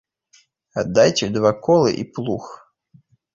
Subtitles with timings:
[0.81, 2.43] Аддайце два колы і плуг.